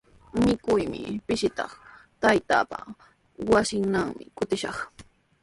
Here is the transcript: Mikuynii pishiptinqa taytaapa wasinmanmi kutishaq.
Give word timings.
Mikuynii 0.45 1.09
pishiptinqa 1.25 1.77
taytaapa 2.21 2.77
wasinmanmi 3.51 4.23
kutishaq. 4.37 4.77